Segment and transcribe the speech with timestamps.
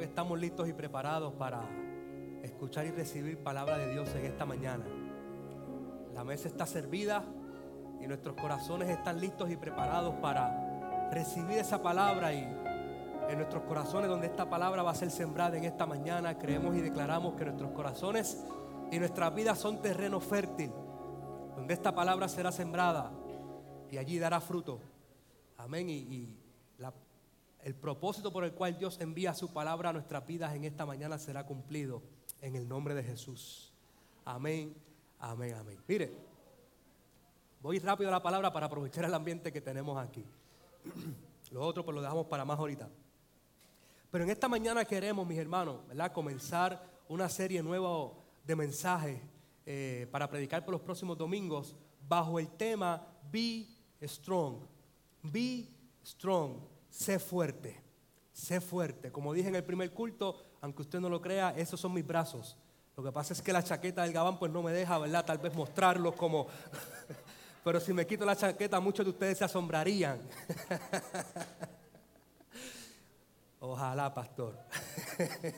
[0.00, 1.60] que estamos listos y preparados para
[2.42, 4.86] escuchar y recibir palabra de Dios en esta mañana.
[6.14, 7.22] La mesa está servida
[8.00, 14.08] y nuestros corazones están listos y preparados para recibir esa palabra y en nuestros corazones
[14.08, 17.70] donde esta palabra va a ser sembrada en esta mañana, creemos y declaramos que nuestros
[17.72, 18.42] corazones
[18.90, 20.72] y nuestras vidas son terreno fértil,
[21.56, 23.12] donde esta palabra será sembrada
[23.90, 24.80] y allí dará fruto.
[25.58, 25.90] Amén.
[25.90, 26.39] Y,
[27.64, 31.18] el propósito por el cual Dios envía su palabra a nuestras vidas en esta mañana
[31.18, 32.02] será cumplido
[32.40, 33.72] en el nombre de Jesús.
[34.24, 34.74] Amén,
[35.18, 35.78] amén, amén.
[35.86, 36.12] Mire,
[37.60, 40.24] voy rápido a la palabra para aprovechar el ambiente que tenemos aquí.
[41.50, 42.88] Lo otro pues lo dejamos para más ahorita.
[44.10, 46.12] Pero en esta mañana queremos, mis hermanos, ¿verdad?
[46.12, 48.12] comenzar una serie nueva
[48.44, 49.20] de mensajes
[49.66, 51.74] eh, para predicar por los próximos domingos
[52.08, 53.66] bajo el tema Be
[54.00, 54.58] Strong.
[55.22, 55.68] Be
[56.04, 56.60] Strong.
[56.90, 57.80] Sé fuerte.
[58.32, 59.10] Sé fuerte.
[59.10, 62.56] Como dije en el primer culto, aunque usted no lo crea, esos son mis brazos.
[62.96, 65.24] Lo que pasa es que la chaqueta del gabán pues no me deja, ¿verdad?
[65.24, 66.46] Tal vez mostrarlos como...
[67.64, 70.18] Pero si me quito la chaqueta, muchos de ustedes se asombrarían.
[73.60, 74.58] Ojalá, pastor.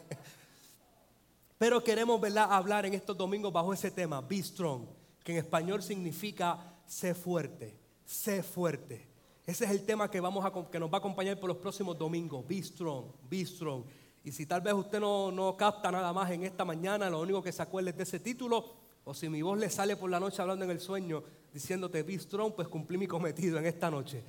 [1.59, 2.49] Pero queremos ¿verdad?
[2.51, 4.87] hablar en estos domingos bajo ese tema, be strong,
[5.23, 9.12] que en español significa sé fuerte, sé fuerte.
[9.45, 11.99] Ese es el tema que, vamos a, que nos va a acompañar por los próximos
[11.99, 12.47] domingos.
[12.47, 13.83] Be strong, be strong.
[14.25, 17.43] Y si tal vez usted no, no capta nada más en esta mañana, lo único
[17.43, 18.65] que se acuerde es de ese título,
[19.05, 22.19] o si mi voz le sale por la noche hablando en el sueño, diciéndote be
[22.21, 24.23] strong, pues cumplí mi cometido en esta noche,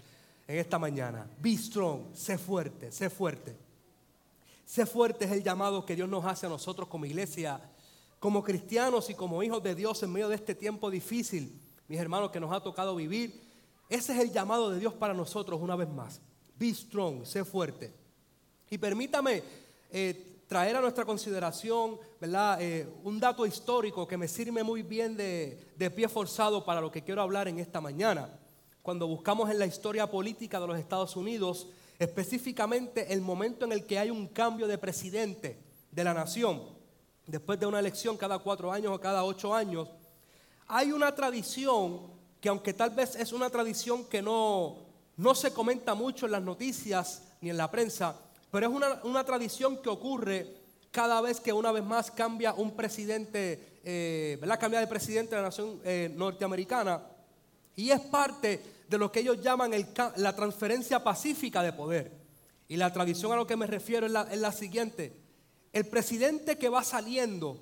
[0.48, 1.30] en esta mañana.
[1.40, 3.56] Be strong, sé fuerte, sé fuerte.
[4.66, 7.62] Sé fuerte es el llamado que Dios nos hace a nosotros como iglesia,
[8.20, 12.32] como cristianos y como hijos de Dios en medio de este tiempo difícil, mis hermanos,
[12.32, 13.53] que nos ha tocado vivir
[13.94, 16.20] ese es el llamado de Dios para nosotros una vez más.
[16.58, 17.94] Be strong, sé fuerte.
[18.72, 19.44] Y permítame
[19.92, 22.60] eh, traer a nuestra consideración ¿verdad?
[22.60, 26.92] Eh, un dato histórico que me sirve muy bien de, de pie forzado para lo
[26.92, 28.40] que quiero hablar en esta mañana.
[28.82, 31.68] Cuando buscamos en la historia política de los Estados Unidos,
[32.00, 35.60] específicamente el momento en el que hay un cambio de presidente
[35.92, 36.64] de la nación,
[37.28, 39.88] después de una elección cada cuatro años o cada ocho años,
[40.68, 42.13] hay una tradición
[42.44, 44.76] que aunque tal vez es una tradición que no,
[45.16, 48.18] no se comenta mucho en las noticias ni en la prensa,
[48.52, 50.54] pero es una, tradición que ocurre
[50.92, 54.60] cada vez que una vez más cambia un presidente, eh, ¿verdad?
[54.60, 57.02] Cambia de presidente de la nación eh, norteamericana.
[57.78, 59.72] Y es parte de lo que ellos llaman
[60.18, 62.12] la transferencia pacífica de poder.
[62.68, 65.14] Y la tradición a lo que me refiero es la, siguiente.
[65.72, 67.58] El presidente que va saliendo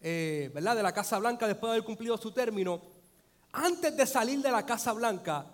[0.00, 0.74] eh, ¿verdad?
[0.74, 2.91] de la Casa Blanca después de haber cumplido su término,
[3.52, 5.46] antes de salir de la Casa Blanca,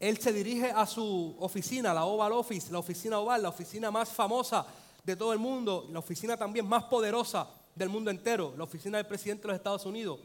[0.00, 4.08] él se dirige a su oficina, la Oval Office, la oficina oval, la oficina más
[4.08, 4.66] famosa
[5.04, 9.06] de todo el mundo, la oficina también más poderosa del mundo entero, la oficina del
[9.06, 10.20] presidente de los Estados Unidos.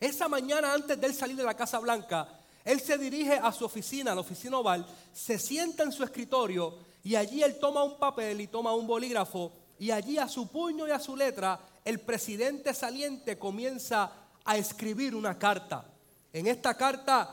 [0.00, 2.28] Esa mañana antes de él salir de la Casa Blanca,
[2.64, 6.74] él se dirige a su oficina, la oficina oval, se sienta en su escritorio
[7.04, 10.88] y allí él toma un papel y toma un bolígrafo y allí a su puño
[10.88, 14.10] y a su letra el presidente saliente comienza
[14.44, 15.84] a escribir una carta.
[16.34, 17.30] En esta carta,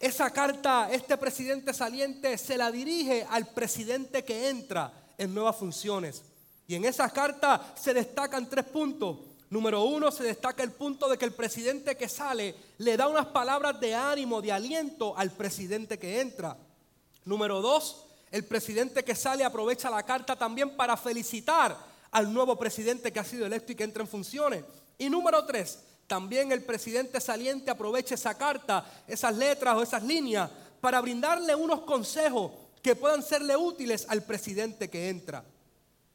[0.00, 6.22] esa carta, este presidente saliente se la dirige al presidente que entra en nuevas funciones.
[6.66, 9.18] Y en esa carta se destacan tres puntos.
[9.50, 13.26] Número uno, se destaca el punto de que el presidente que sale le da unas
[13.26, 16.56] palabras de ánimo, de aliento al presidente que entra.
[17.26, 21.76] Número dos, el presidente que sale aprovecha la carta también para felicitar
[22.10, 24.64] al nuevo presidente que ha sido electo y que entra en funciones.
[24.96, 25.80] Y número tres,
[26.12, 31.84] también el presidente saliente aproveche esa carta, esas letras o esas líneas para brindarle unos
[31.84, 32.52] consejos
[32.82, 35.42] que puedan serle útiles al presidente que entra.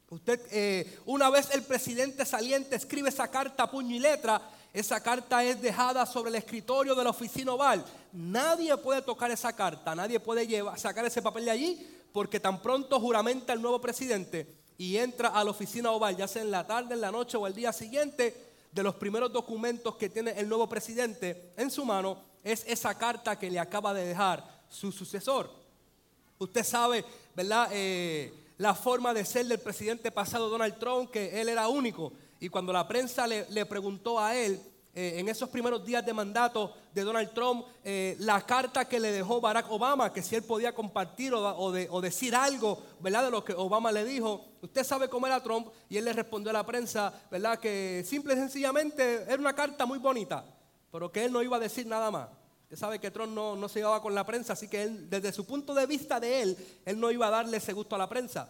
[0.08, 4.40] Usted, eh, una vez el presidente saliente escribe esa carta puño y letra,
[4.72, 7.84] esa carta es dejada sobre el escritorio de la oficina oval.
[8.12, 12.62] Nadie puede tocar esa carta, nadie puede llevar, sacar ese papel de allí, porque tan
[12.62, 14.46] pronto juramenta el nuevo presidente
[14.78, 17.48] y entra a la oficina oval, ya sea en la tarde, en la noche o
[17.48, 22.22] el día siguiente, de los primeros documentos que tiene el nuevo presidente en su mano
[22.44, 25.50] es esa carta que le acaba de dejar su sucesor.
[26.38, 27.04] Usted sabe,
[27.34, 27.68] ¿verdad?
[27.72, 32.12] Eh, la forma de ser del presidente pasado Donald Trump, que él era único.
[32.40, 34.60] Y cuando la prensa le preguntó a él
[35.00, 39.12] eh, en esos primeros días de mandato de Donald Trump, eh, la carta que le
[39.12, 43.26] dejó Barack Obama, que si él podía compartir o, decir algo, ¿verdad?
[43.26, 44.44] De lo que Obama le dijo.
[44.60, 47.60] Usted sabe cómo era Trump y él le respondió a la prensa, ¿verdad?
[47.60, 50.44] Que simple y sencillamente era una carta muy bonita,
[50.90, 52.30] pero que él no iba a decir nada más.
[52.64, 55.46] Usted sabe que Trump no, no se llevaba con la prensa, así que desde su
[55.46, 58.48] punto de vista de él, él no iba a darle ese gusto a la prensa.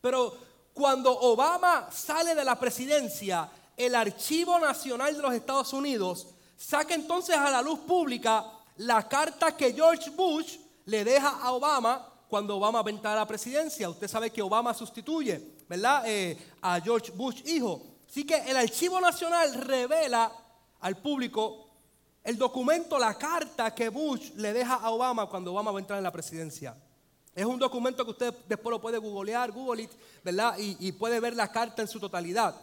[0.00, 0.34] Pero
[0.76, 7.36] Cuando Obama sale de la presidencia, el Archivo Nacional de los Estados Unidos saca entonces
[7.36, 8.44] a la luz pública
[8.78, 10.56] la carta que George Bush
[10.86, 13.88] le deja a Obama cuando Obama va a entrar a la presidencia.
[13.88, 16.02] Usted sabe que Obama sustituye, ¿verdad?
[16.06, 17.82] Eh, a George Bush hijo.
[18.08, 20.32] Así que el Archivo Nacional revela
[20.80, 21.66] al público
[22.24, 25.98] el documento, la carta que Bush le deja a Obama cuando Obama va a entrar
[25.98, 26.76] en la presidencia.
[27.34, 29.90] Es un documento que usted después lo puede googlear, Google it,
[30.24, 30.56] ¿verdad?
[30.58, 32.54] Y, y puede ver la carta en su totalidad.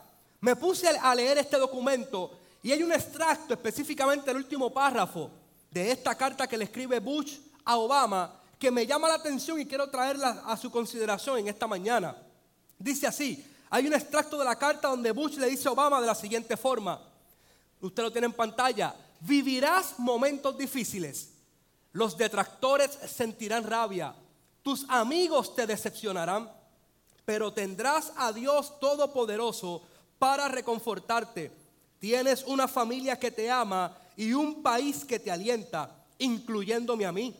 [0.44, 5.32] Me puse a leer este documento y hay un extracto, específicamente el último párrafo
[5.72, 9.66] de esta carta que le escribe Bush a Obama, que me llama la atención y
[9.66, 12.18] quiero traerla a su consideración en esta mañana.
[12.78, 16.08] Dice así, hay un extracto de la carta donde Bush le dice a Obama de
[16.08, 17.02] la siguiente forma,
[17.80, 21.30] usted lo tiene en pantalla, vivirás momentos difíciles,
[21.94, 24.14] los detractores sentirán rabia,
[24.62, 26.52] tus amigos te decepcionarán,
[27.24, 29.84] pero tendrás a Dios Todopoderoso
[30.24, 31.52] para reconfortarte.
[32.00, 37.36] Tienes una familia que te ama y un país que te alienta, incluyéndome a mí.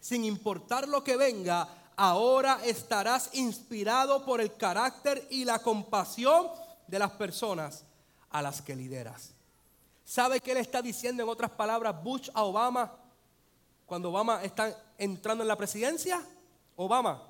[0.00, 6.48] Sin importar lo que venga, ahora estarás inspirado por el carácter y la compasión
[6.88, 7.84] de las personas
[8.30, 9.30] a las que lideras.
[10.04, 12.92] ¿Sabe qué le está diciendo en otras palabras Bush a Obama
[13.86, 16.20] cuando Obama está entrando en la presidencia?
[16.74, 17.22] Obama,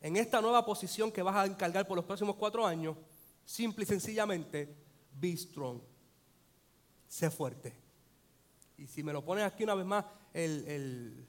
[0.00, 2.96] en esta nueva posición que vas a encargar por los próximos cuatro años,
[3.44, 4.74] simple y sencillamente,
[5.20, 5.80] be strong.
[7.08, 7.74] Sé fuerte.
[8.78, 11.26] Y si me lo pones aquí una vez más, el,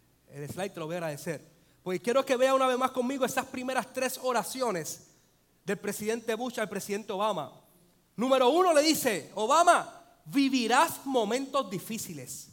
[0.51, 1.45] slide te lo voy a agradecer.
[1.83, 5.07] Pues quiero que vea una vez más conmigo esas primeras tres oraciones
[5.65, 7.51] del presidente Bush al presidente Obama.
[8.15, 12.50] Número uno le dice, Obama, vivirás momentos difíciles.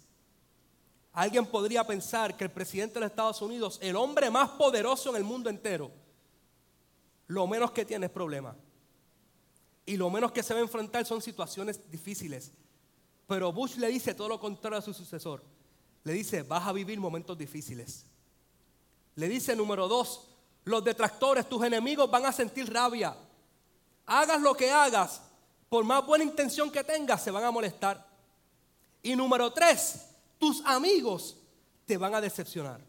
[1.12, 5.16] Alguien podría pensar que el presidente de los Estados Unidos, el hombre más poderoso en
[5.16, 5.90] el mundo entero,
[7.26, 8.56] lo menos que tiene es problema.
[9.86, 12.52] Y lo menos que se va a enfrentar son situaciones difíciles.
[13.26, 15.42] Pero Bush le dice todo lo contrario a su sucesor.
[16.04, 18.06] Le dice, vas a vivir momentos difíciles.
[19.16, 20.28] Le dice número dos,
[20.64, 23.16] los detractores, tus enemigos van a sentir rabia.
[24.06, 25.22] Hagas lo que hagas,
[25.68, 28.06] por más buena intención que tengas, se van a molestar.
[29.02, 30.06] Y número tres,
[30.38, 31.36] tus amigos
[31.86, 32.80] te van a decepcionar.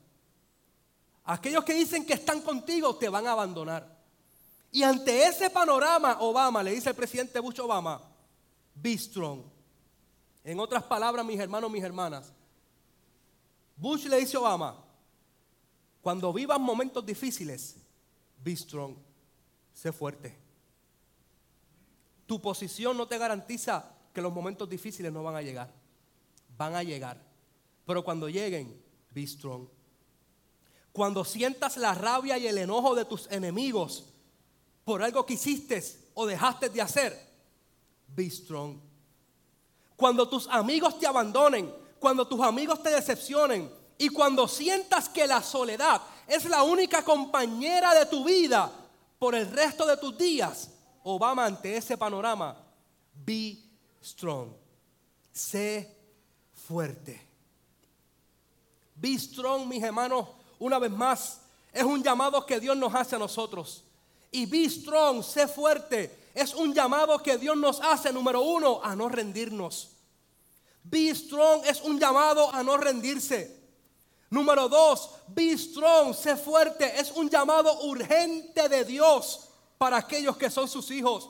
[1.26, 4.01] Aquellos que dicen que están contigo te van a abandonar.
[4.72, 8.02] Y ante ese panorama, Obama, le dice el presidente Bush Obama,
[8.74, 9.44] be strong.
[10.44, 12.32] En otras palabras, mis hermanos, mis hermanas,
[13.76, 14.78] Bush le dice a Obama,
[16.02, 17.76] cuando vivas momentos difíciles,
[18.42, 18.96] be strong,
[19.74, 20.38] sé fuerte.
[22.26, 25.70] Tu posición no te garantiza que los momentos difíciles no van a llegar.
[26.58, 27.22] Van a llegar.
[27.86, 28.82] Pero cuando lleguen,
[29.12, 29.68] be strong.
[30.94, 34.11] Cuando sientas la rabia y el enojo de tus enemigos
[34.84, 35.84] por algo que hiciste
[36.14, 37.32] o dejaste de hacer,
[38.08, 38.80] be strong.
[39.96, 45.44] Cuando tus amigos te abandonen, cuando tus amigos te decepcionen y cuando sientas que la
[45.44, 48.72] soledad es la única compañera de tu vida
[49.20, 50.72] por el resto de tus días,
[51.04, 52.58] Obama ante ese panorama,
[53.14, 53.58] be
[54.04, 54.54] strong.
[55.32, 55.96] Sé
[56.54, 57.28] fuerte.
[58.96, 60.28] Be strong, mis hermanos,
[60.60, 61.42] una vez más,
[61.72, 63.84] es un llamado que Dios nos hace a nosotros.
[64.32, 68.96] Y be strong, sé fuerte, es un llamado que Dios nos hace, número uno, a
[68.96, 69.90] no rendirnos.
[70.84, 73.60] Be strong es un llamado a no rendirse.
[74.30, 80.50] Número dos, be strong, sé fuerte, es un llamado urgente de Dios para aquellos que
[80.50, 81.30] son sus hijos.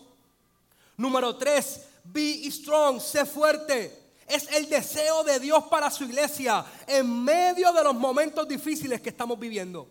[0.98, 7.24] Número tres, be strong, sé fuerte, es el deseo de Dios para su iglesia en
[7.24, 9.90] medio de los momentos difíciles que estamos viviendo.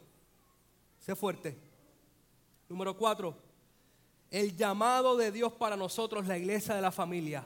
[1.04, 1.69] Sé fuerte.
[2.70, 3.34] Número cuatro,
[4.30, 7.44] el llamado de Dios para nosotros, la iglesia de la familia,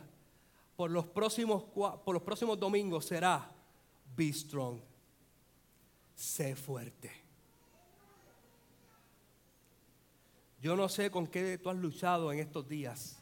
[0.77, 3.51] por los próximos, por los próximos domingos será,
[4.15, 4.81] be strong.
[6.15, 7.11] Sé fuerte.
[10.61, 13.19] Yo no sé con qué tú has luchado en estos días.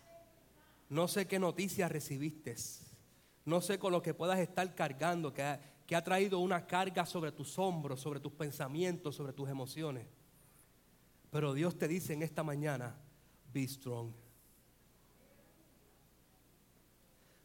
[0.89, 2.57] No sé qué noticias recibiste.
[3.45, 7.07] No sé con lo que puedas estar cargando, que ha, que ha traído una carga
[7.07, 10.05] sobre tus hombros, sobre tus pensamientos, sobre tus emociones.
[11.33, 12.95] Pero Dios te dice en esta mañana,
[13.53, 14.13] be strong.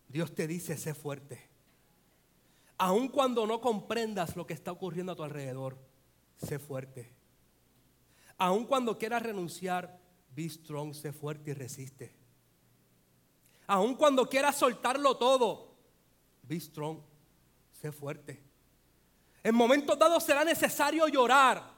[0.07, 1.49] Dios te dice, sé fuerte.
[2.77, 5.79] Aun cuando no comprendas lo que está ocurriendo a tu alrededor,
[6.37, 7.11] sé fuerte.
[8.37, 9.99] Aun cuando quieras renunciar,
[10.35, 12.15] be strong, sé fuerte y resiste.
[13.65, 15.67] Aun cuando quieras soltarlo todo,
[16.47, 16.99] Be strong.
[17.73, 18.41] Sé fuerte.
[19.43, 21.76] En momentos dados será necesario llorar.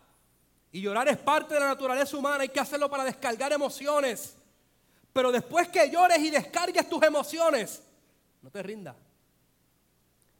[0.71, 2.43] Y llorar es parte de la naturaleza humana.
[2.43, 4.35] Hay que hacerlo para descargar emociones.
[5.11, 7.81] Pero después que llores y descargues tus emociones,
[8.41, 8.95] no te rindas.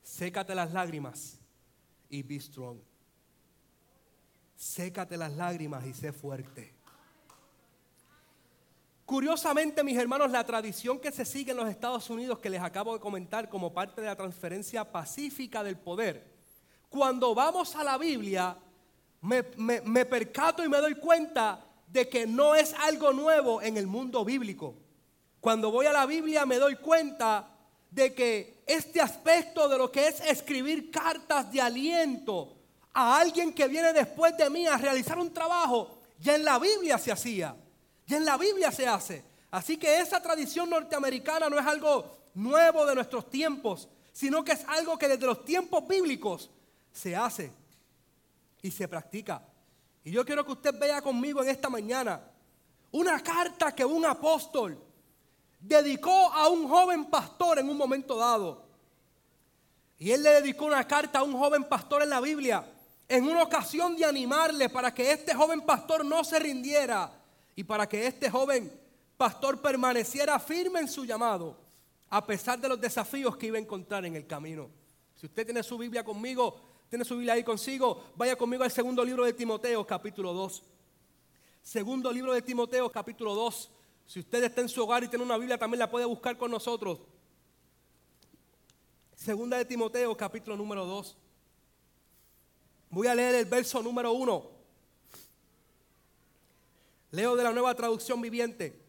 [0.03, 1.39] Sécate las lágrimas
[2.09, 2.79] y be strong.
[4.55, 6.75] Sécate las lágrimas y sé fuerte.
[9.05, 12.93] Curiosamente, mis hermanos, la tradición que se sigue en los Estados Unidos, que les acabo
[12.93, 16.31] de comentar como parte de la transferencia pacífica del poder,
[16.89, 18.55] cuando vamos a la Biblia,
[19.21, 23.88] me, me percato y me doy cuenta de que no es algo nuevo en el
[23.88, 24.75] mundo bíblico.
[25.39, 27.47] Cuando voy a la Biblia me doy cuenta
[27.89, 32.55] de que este aspecto de lo que es escribir cartas de aliento
[32.93, 36.97] a alguien que viene después de mí a realizar un trabajo, ya en la Biblia
[36.97, 37.55] se hacía,
[38.05, 39.23] ya en la Biblia se hace.
[39.51, 44.63] Así que esa tradición norteamericana no es algo nuevo de nuestros tiempos, sino que es
[44.67, 46.51] algo que desde los tiempos bíblicos
[46.91, 47.51] se hace
[48.61, 49.41] y se practica.
[50.03, 52.21] Y yo quiero que usted vea conmigo en esta mañana
[52.91, 54.81] una carta que un apóstol
[55.59, 58.67] dedicó a un joven pastor en un momento dado.
[59.97, 62.65] Y él le dedicó una carta a un joven pastor en la Biblia,
[63.07, 67.11] en una ocasión de animarle para que este joven pastor no se rindiera
[67.55, 68.71] y para que este joven
[69.17, 71.57] pastor permaneciera firme en su llamado,
[72.09, 74.69] a pesar de los desafíos que iba a encontrar en el camino.
[75.13, 79.05] Si usted tiene su Biblia conmigo, tiene su Biblia ahí consigo, vaya conmigo al segundo
[79.05, 80.63] libro de Timoteo, capítulo 2.
[81.62, 83.69] Segundo libro de Timoteo, capítulo 2.
[84.08, 86.50] Si usted está en su hogar y tiene una Biblia, también la puede buscar con
[86.50, 87.00] nosotros.
[89.15, 91.15] Segunda de Timoteo, capítulo número 2.
[92.89, 94.50] Voy a leer el verso número 1.
[97.12, 98.81] Leo de la nueva traducción viviente.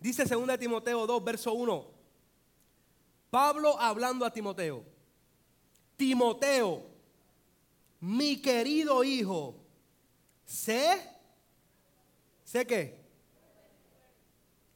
[0.00, 1.86] Dice segunda de Timoteo 2, verso 1.
[3.30, 4.82] Pablo hablando a Timoteo.
[6.00, 6.82] Timoteo,
[8.00, 9.54] mi querido hijo,
[10.46, 10.98] sé,
[12.42, 12.98] sé qué,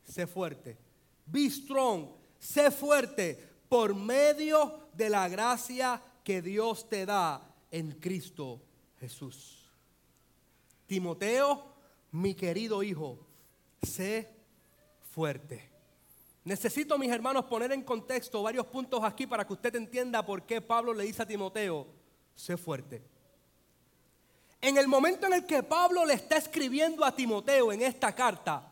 [0.05, 0.77] sé fuerte,
[1.25, 8.61] be strong, sé fuerte por medio de la gracia que Dios te da en Cristo
[9.01, 9.73] Jesús.
[10.87, 11.75] Timoteo,
[12.13, 13.27] mi querido hijo,
[13.83, 14.29] sé
[15.11, 15.74] fuerte.
[16.45, 20.61] Necesito, mis hermanos, poner en contexto varios puntos aquí para que usted entienda por qué
[20.61, 21.87] Pablo le dice a Timoteo,
[22.35, 23.03] sé fuerte.
[24.61, 28.71] En el momento en el que Pablo le está escribiendo a Timoteo en esta carta,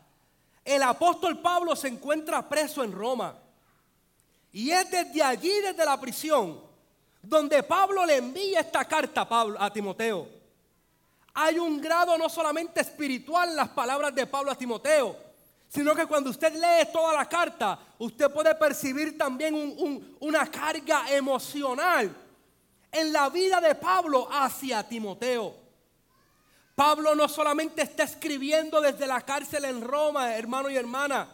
[0.63, 3.37] el apóstol Pablo se encuentra preso en Roma.
[4.51, 6.61] Y es desde allí, desde la prisión,
[7.23, 10.27] donde Pablo le envía esta carta a, a Timoteo.
[11.33, 15.22] Hay un grado no solamente espiritual en las palabras de Pablo a Timoteo,
[15.73, 19.55] sino que cuando usted lee toda la carta, usted puede percibir también
[20.19, 22.15] una carga emocional
[22.91, 25.55] en la vida de Pablo hacia Timoteo.
[26.75, 31.27] Pablo no solamente está escribiendo desde la cárcel en Roma, hermano y hermana.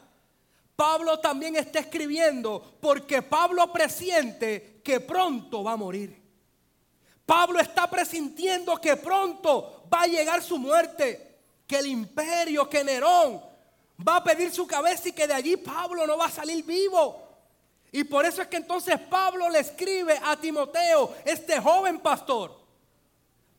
[0.73, 6.17] Pablo también está escribiendo porque Pablo presiente que pronto va a morir.
[7.25, 13.48] Pablo está presintiendo que pronto va a llegar su muerte, que el imperio, que Nerón
[14.07, 17.27] va a pedir su cabeza y que de allí Pablo no va a salir vivo.
[17.91, 22.55] Y por eso es que entonces Pablo le escribe a Timoteo, este joven pastor,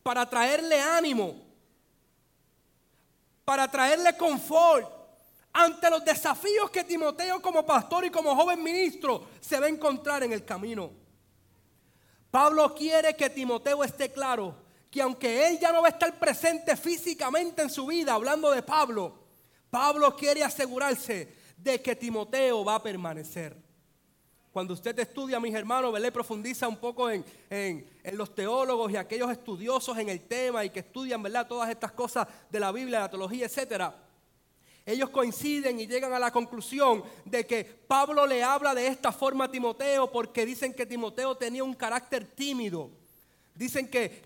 [0.03, 1.35] para traerle ánimo,
[3.45, 4.89] para traerle confort
[5.53, 10.23] ante los desafíos que Timoteo como pastor y como joven ministro se va a encontrar
[10.23, 10.93] en el camino.
[12.31, 14.55] Pablo quiere que Timoteo esté claro
[14.89, 18.63] que aunque él ya no va a estar presente físicamente en su vida, hablando de
[18.63, 19.20] Pablo,
[19.71, 23.57] Pablo quiere asegurarse de que Timoteo va a permanecer.
[24.53, 26.13] Cuando usted estudia, mis hermanos, ¿verdad?
[26.13, 27.25] profundiza un poco en,
[28.13, 31.47] los teólogos y aquellos estudiosos en el tema y que estudian ¿verdad?
[31.47, 33.93] todas estas cosas de la Biblia, la teología, etc.
[34.85, 39.45] Ellos coinciden y llegan a la conclusión de que Pablo le habla de esta forma
[39.45, 42.91] a Timoteo porque dicen que Timoteo tenía un carácter tímido.
[43.55, 44.23] Dicen que,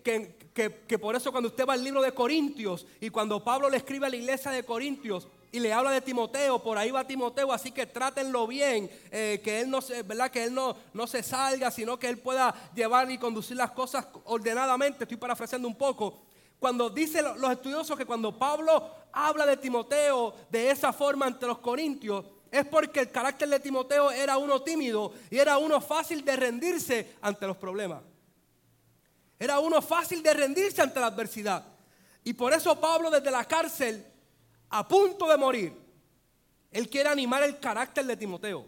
[0.55, 4.07] que, por eso cuando usted va al libro de Corintios y cuando Pablo le escribe
[4.07, 7.73] a la iglesia de Corintios y le habla de Timoteo, por ahí va Timoteo, así
[7.73, 10.31] que trátenlo bien, eh, que él no se, ¿verdad?
[10.31, 14.07] Que él no, no se salga, sino que él pueda llevar y conducir las cosas
[14.25, 15.05] ordenadamente.
[15.05, 16.23] Estoy parafraseando un poco.
[16.59, 21.59] Cuando dicen los estudiosos que cuando Pablo habla de Timoteo de esa forma ante los
[21.59, 26.37] corintios, es porque el carácter de Timoteo era uno tímido y era uno fácil de
[26.37, 28.01] rendirse ante los problemas.
[29.45, 31.63] Era uno fácil de rendirse ante la adversidad.
[32.25, 34.03] Y por eso Pablo desde la cárcel,
[34.71, 35.79] a punto de morir,
[36.71, 38.65] él quiere animar el carácter de Timoteo.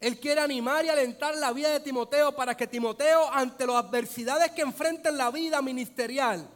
[0.00, 4.50] Él quiere animar y alentar la vida de Timoteo para que Timoteo, ante las adversidades
[4.52, 6.48] que enfrenta en la vida ministerial,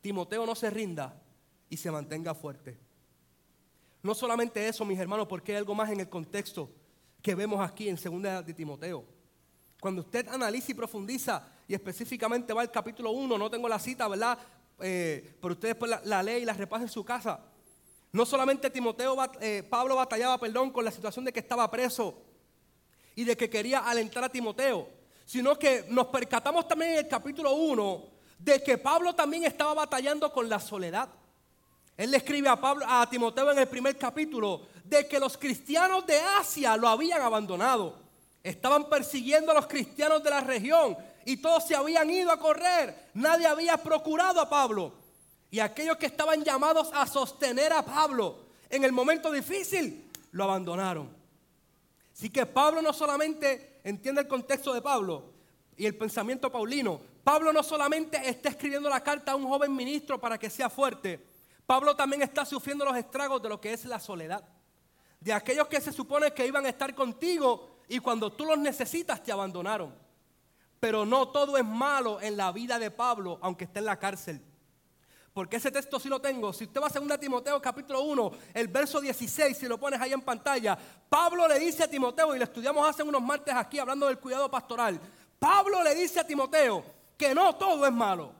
[0.00, 1.14] Timoteo no se rinda
[1.68, 2.78] y se mantenga fuerte.
[4.02, 6.70] No solamente eso, mis hermanos, porque hay algo más en el contexto
[7.20, 9.04] que vemos aquí en 2 de Timoteo.
[9.82, 14.06] Cuando usted analiza y profundiza, y específicamente va al capítulo 1, no tengo la cita,
[14.06, 14.38] ¿verdad?
[14.78, 17.40] Eh, pero usted después la, lee y la repasa en su casa.
[18.12, 22.14] No solamente Timoteo, eh, Pablo batallaba, perdón, con la situación de que estaba preso
[23.16, 24.88] y de que quería alentar a Timoteo,
[25.24, 28.04] sino que nos percatamos también en el capítulo 1
[28.38, 31.08] de que Pablo también estaba batallando con la soledad.
[31.96, 36.06] Él le escribe a, Pablo, a Timoteo en el primer capítulo de que los cristianos
[36.06, 38.01] de Asia lo habían abandonado.
[38.42, 43.10] Estaban persiguiendo a los cristianos de la región y todos se habían ido a correr.
[43.14, 44.92] Nadie había procurado a Pablo.
[45.50, 51.14] Y aquellos que estaban llamados a sostener a Pablo en el momento difícil, lo abandonaron.
[52.12, 55.32] Así que Pablo no solamente entiende el contexto de Pablo
[55.76, 57.00] y el pensamiento paulino.
[57.22, 61.24] Pablo no solamente está escribiendo la carta a un joven ministro para que sea fuerte,
[61.66, 64.42] Pablo también está sufriendo los estragos de lo que es la soledad.
[65.20, 69.22] De aquellos que se supone que iban a estar contigo y cuando tú los necesitas
[69.22, 69.94] te abandonaron.
[70.80, 74.42] Pero no todo es malo en la vida de Pablo, aunque esté en la cárcel.
[75.34, 76.54] Porque ese texto sí lo tengo.
[76.54, 80.14] Si usted va a 2 Timoteo capítulo 1, el verso 16, si lo pones ahí
[80.14, 84.06] en pantalla, Pablo le dice a Timoteo, y lo estudiamos hace unos martes aquí hablando
[84.06, 84.98] del cuidado pastoral,
[85.38, 86.82] Pablo le dice a Timoteo
[87.18, 88.32] que no todo es malo.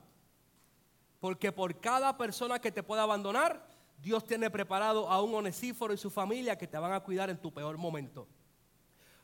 [1.19, 3.67] Porque por cada persona que te pueda abandonar,
[3.99, 7.37] Dios tiene preparado a un onesíforo y su familia que te van a cuidar en
[7.37, 8.27] tu peor momento.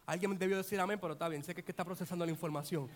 [0.09, 2.89] Alguien debió decir amén, pero está bien, sé que, es que está procesando la información.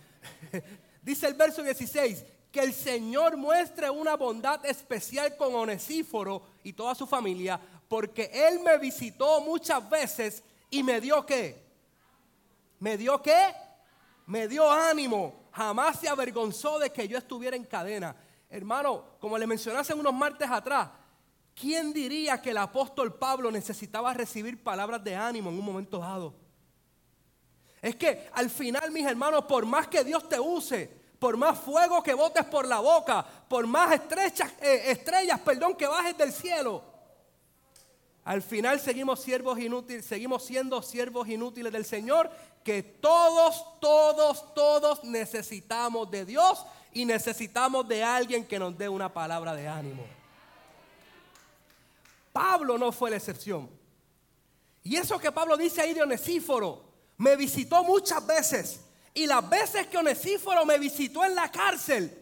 [1.03, 6.95] Dice el verso 16, que el Señor muestre una bondad especial con Onesíforo y toda
[6.95, 11.63] su familia, porque Él me visitó muchas veces y me dio qué.
[12.79, 13.53] ¿Me dio qué?
[14.25, 15.49] Me dio ánimo.
[15.51, 18.15] Jamás se avergonzó de que yo estuviera en cadena.
[18.49, 20.89] Hermano, como le mencioné hace unos martes atrás,
[21.53, 26.41] ¿quién diría que el apóstol Pablo necesitaba recibir palabras de ánimo en un momento dado?
[27.83, 32.01] Es que al final, mis hermanos, por más que Dios te use, por más fuego
[32.01, 36.81] que botes por la boca, por más estrechas, eh, estrellas, perdón, que bajes del cielo,
[38.23, 42.31] al final seguimos siervos inútiles, seguimos siendo siervos inútiles del Señor,
[42.63, 49.11] que todos, todos, todos necesitamos de Dios y necesitamos de alguien que nos dé una
[49.13, 50.05] palabra de ánimo.
[52.31, 53.69] Pablo no fue la excepción.
[54.83, 58.81] Y eso que Pablo dice ahí de Onesíforo, me visitó muchas veces.
[59.13, 62.17] Y las veces que Onesíforo me visitó en la cárcel,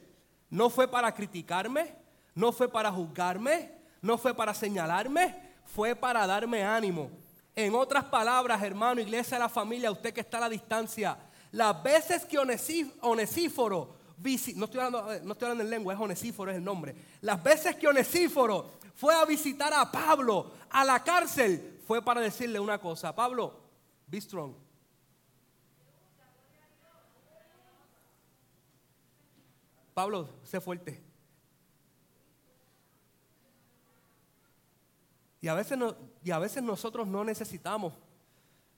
[0.50, 1.96] no fue para criticarme,
[2.36, 7.10] no fue para juzgarme, no fue para señalarme, fue para darme ánimo.
[7.56, 11.18] En otras palabras, hermano, iglesia de la familia, usted que está a la distancia,
[11.52, 14.02] las veces que Onesíforo
[14.56, 16.96] no estoy, hablando, eh, no estoy hablando en lengua, es Onesíforo, es el nombre.
[17.22, 22.60] Las veces que Onesíforo fue a visitar a Pablo a la cárcel, fue para decirle
[22.60, 23.60] una cosa, Pablo,
[24.08, 24.54] be strong.
[30.02, 31.00] Pablo, sé fuerte.
[35.42, 35.78] Y a, veces
[36.24, 37.94] y a veces nosotros no necesitamos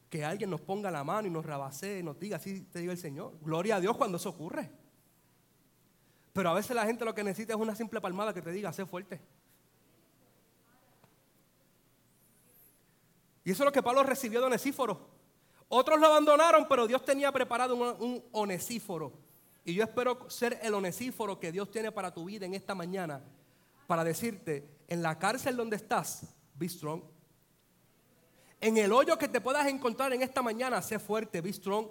[0.09, 2.91] que alguien nos ponga la mano y nos rabasee y nos diga, así te diga
[2.91, 3.39] el Señor.
[3.39, 4.69] Gloria a Dios cuando eso ocurre.
[6.33, 8.73] Pero a veces la gente lo que necesita es una simple palmada que te diga,
[8.73, 9.21] sé fuerte.
[13.45, 15.07] Y eso es lo que Pablo recibió de Onesíforo.
[15.69, 19.22] Otros lo abandonaron, pero Dios tenía preparado un, un, onesíforo.
[19.65, 23.21] Y yo espero ser el onesíforo que Dios tiene para tu vida en esta mañana.
[23.87, 26.23] Para decirte, en la cárcel donde estás,
[26.55, 27.01] be strong.
[28.59, 31.87] En el hoyo que te puedas encontrar en esta mañana, sé fuerte, be strong.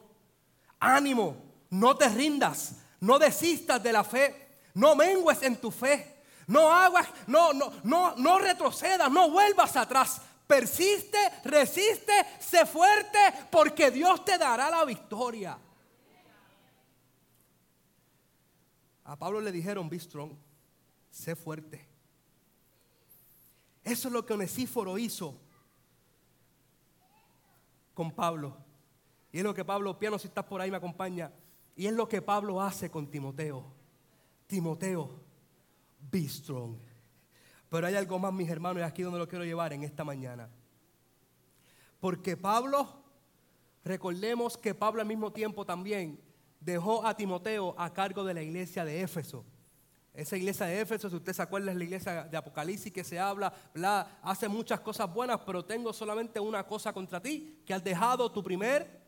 [0.80, 1.36] Ánimo,
[1.70, 2.76] no te rindas.
[3.00, 4.60] No desistas de la fe.
[4.74, 6.22] No mengues en tu fe.
[6.46, 10.20] No hagas, no, no, no, no retrocedas, no vuelvas atrás.
[10.46, 13.18] Persiste, resiste, sé fuerte,
[13.50, 15.56] porque Dios te dará la victoria.
[19.12, 20.32] A Pablo le dijeron, be strong,
[21.10, 21.86] sé fuerte.
[23.84, 25.38] Eso es lo que Onesíforo hizo
[27.92, 28.56] con Pablo.
[29.30, 31.30] Y es lo que Pablo, piano, si estás por ahí, me acompaña.
[31.76, 33.66] Y es lo que Pablo hace con Timoteo.
[34.46, 35.10] Timoteo,
[36.10, 36.78] be strong.
[37.68, 40.48] Pero hay algo más, mis hermanos, y aquí donde lo quiero llevar en esta mañana.
[42.00, 42.88] Porque Pablo,
[43.84, 46.18] recordemos que Pablo al mismo tiempo también
[46.64, 49.44] dejó a Timoteo a cargo de la iglesia de Éfeso.
[50.14, 53.18] Esa iglesia de Éfeso, si usted se acuerda, es la iglesia de Apocalipsis que se
[53.18, 53.52] habla,
[54.22, 58.42] hace muchas cosas buenas, pero tengo solamente una cosa contra ti, que has dejado tu
[58.42, 59.00] primer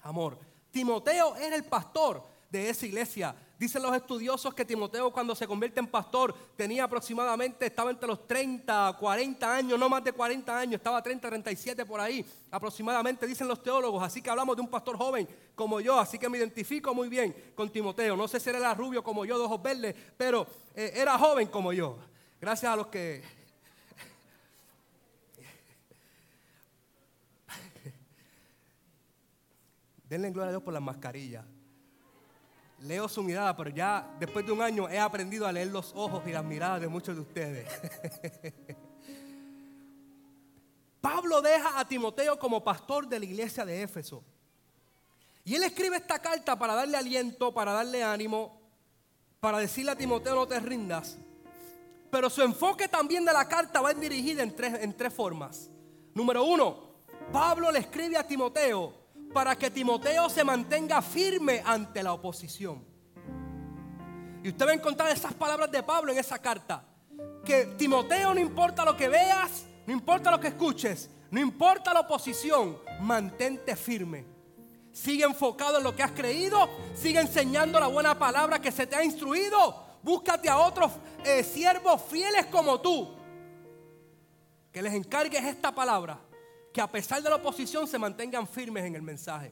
[0.00, 0.38] amor.
[0.70, 2.22] Timoteo era el pastor
[2.56, 3.34] de esa iglesia.
[3.58, 8.26] Dicen los estudiosos que Timoteo cuando se convierte en pastor tenía aproximadamente, estaba entre los
[8.26, 13.48] 30, 40 años, no más de 40 años, estaba 30, 37 por ahí aproximadamente, dicen
[13.48, 14.02] los teólogos.
[14.02, 17.34] Así que hablamos de un pastor joven como yo, así que me identifico muy bien
[17.54, 18.14] con Timoteo.
[18.16, 21.72] No sé si era rubio como yo, de ojos verdes, pero eh, era joven como
[21.72, 21.96] yo.
[22.40, 23.22] Gracias a los que...
[30.08, 31.55] Denle gloria a Dios por las mascarillas
[32.86, 36.22] leo su mirada, pero ya después de un año he aprendido a leer los ojos
[36.26, 37.68] y las miradas de muchos de ustedes.
[41.00, 44.24] Pablo deja a Timoteo como pastor de la iglesia de Éfeso.
[45.44, 48.60] Y él escribe esta carta para darle aliento, para darle ánimo,
[49.38, 51.16] para decirle a Timoteo no te rindas.
[52.10, 55.70] Pero su enfoque también de la carta va dirigida en tres, en tres formas.
[56.14, 56.96] Número uno,
[57.32, 59.05] Pablo le escribe a Timoteo
[59.36, 62.82] para que Timoteo se mantenga firme ante la oposición.
[64.42, 66.82] Y usted va a encontrar esas palabras de Pablo en esa carta.
[67.44, 72.00] Que Timoteo no importa lo que veas, no importa lo que escuches, no importa la
[72.00, 74.24] oposición, mantente firme.
[74.90, 78.96] Sigue enfocado en lo que has creído, sigue enseñando la buena palabra que se te
[78.96, 79.84] ha instruido.
[80.02, 80.92] Búscate a otros
[81.26, 83.14] eh, siervos fieles como tú,
[84.72, 86.20] que les encargues esta palabra
[86.76, 89.50] que a pesar de la oposición se mantengan firmes en el mensaje.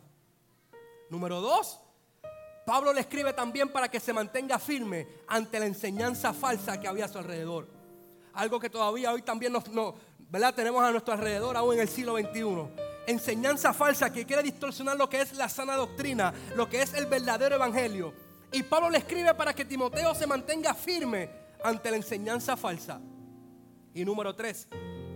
[1.09, 1.81] Número dos,
[2.67, 7.07] Pablo le escribe también para que se mantenga firme ante la enseñanza falsa que había
[7.07, 7.67] a su alrededor.
[8.35, 9.65] Algo que todavía hoy también nos,
[10.29, 10.55] ¿verdad?
[10.55, 12.69] tenemos a nuestro alrededor aún en el siglo XXI.
[13.07, 17.07] Enseñanza falsa que quiere distorsionar lo que es la sana doctrina, lo que es el
[17.07, 18.13] verdadero evangelio.
[18.53, 21.31] Y Pablo le escribe para que Timoteo se mantenga firme
[21.65, 23.01] ante la enseñanza falsa.
[23.95, 24.69] Y número tres,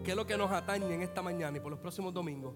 [0.09, 2.55] que es lo que nos atañe en esta mañana y por los próximos domingos,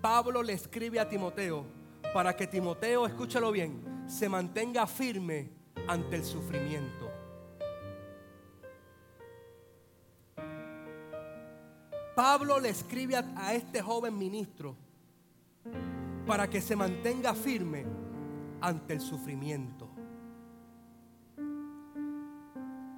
[0.00, 1.64] Pablo le escribe a Timoteo
[2.12, 5.48] para que Timoteo, escúchalo bien, se mantenga firme
[5.86, 7.08] ante el sufrimiento.
[12.16, 14.74] Pablo le escribe a, a, este joven ministro
[16.26, 17.86] para que se mantenga firme
[18.60, 19.88] ante el sufrimiento.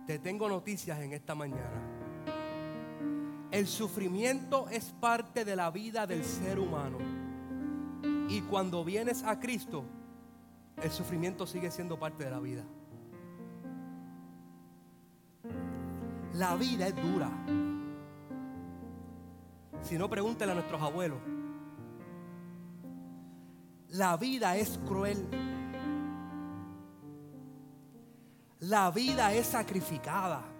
[0.06, 2.03] Te tengo noticias en esta mañana.
[3.54, 6.98] El sufrimiento es parte de la vida del ser humano.
[8.28, 9.84] Y cuando vienes a Cristo,
[10.82, 12.64] el sufrimiento sigue siendo parte de la vida.
[16.32, 17.30] La vida es dura.
[19.82, 21.20] Si no, pregúntele a nuestros abuelos.
[23.90, 25.28] La vida es cruel.
[28.58, 30.53] La vida es sacrificada.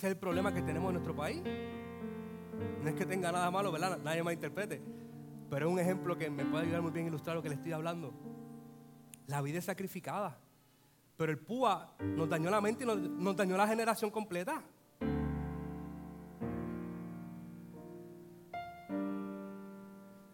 [0.00, 1.42] Ese es el problema que tenemos en nuestro país.
[2.82, 3.98] No es que tenga nada malo, ¿verdad?
[4.02, 4.80] Nadie más interprete.
[5.50, 7.56] Pero es un ejemplo que me puede ayudar muy bien a ilustrar lo que le
[7.56, 8.14] estoy hablando.
[9.26, 10.38] La vida es sacrificada.
[11.18, 14.62] Pero el púa nos dañó la mente y nos, dañó la generación completa.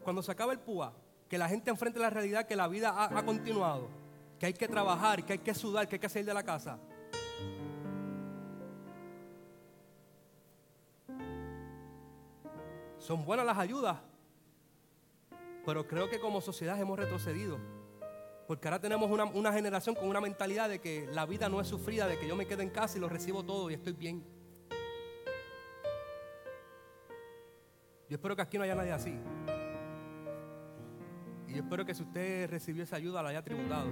[0.05, 0.92] Cuando se acaba el púa,
[1.29, 3.88] que la gente enfrente la realidad que la vida ha continuado,
[4.38, 6.79] que hay que trabajar, que hay que sudar, que hay que salir de la casa.
[13.07, 13.99] Son buenas las ayudas,
[15.64, 17.57] pero creo que como sociedad hemos retrocedido.
[18.49, 22.09] Porque ahora tenemos una, generación con una mentalidad de que la vida no es sufrida,
[22.09, 24.25] de que yo me quedo en casa y lo recibo todo y estoy bien.
[28.09, 29.16] Yo espero que aquí no haya nadie así.
[31.47, 33.88] Y yo espero que si usted recibió esa ayuda la haya tributado.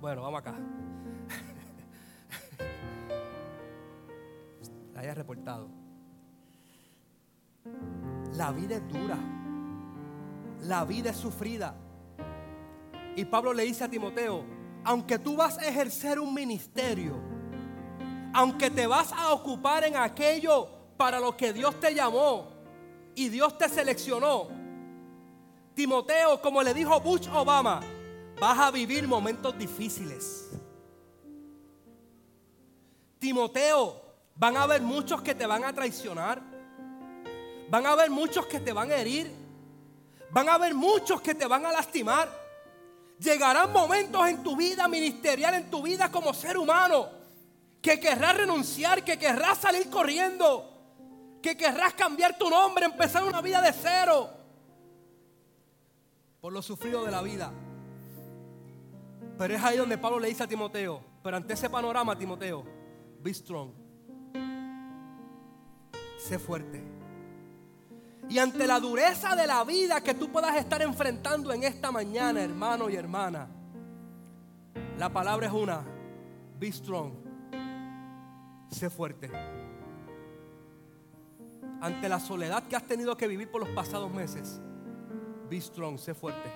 [0.00, 0.54] Bueno, vamos acá.
[4.94, 5.83] la haya reportado.
[8.34, 9.18] La vida es dura.
[10.62, 11.74] La vida es sufrida.
[13.16, 14.44] Y Pablo le dice a Timoteo,
[14.84, 17.14] aunque tú vas a ejercer un ministerio,
[18.32, 22.48] aunque te vas a ocupar en aquello para lo que Dios te llamó
[23.14, 24.48] y Dios te seleccionó,
[25.74, 27.80] Timoteo, como le dijo Bush Obama,
[28.40, 30.50] vas a vivir momentos difíciles.
[33.18, 34.02] Timoteo,
[34.36, 36.53] van a haber muchos que te van a traicionar.
[37.68, 39.30] Van a haber muchos que te van a herir.
[40.30, 42.28] Van a haber muchos que te van a lastimar.
[43.18, 47.08] Llegarán momentos en tu vida ministerial, en tu vida como ser humano,
[47.80, 50.68] que querrás renunciar, que querrás salir corriendo,
[51.40, 54.30] que querrás cambiar tu nombre, empezar una vida de cero,
[56.40, 57.52] por lo sufrido de la vida.
[59.38, 62.64] Pero es ahí donde Pablo le dice a Timoteo, pero ante ese panorama, Timoteo,
[63.20, 63.70] be strong,
[66.18, 66.93] sé fuerte
[68.28, 72.42] Y ante la dureza de la vida que tú puedas estar enfrentando en esta mañana,
[72.42, 73.48] hermano y hermana,
[74.98, 75.82] la palabra es una,
[76.58, 77.12] be strong,
[78.70, 79.30] sé fuerte.
[81.80, 84.60] Ante la soledad que has tenido que vivir por los pasados meses,
[85.50, 86.50] be strong, sé fuerte.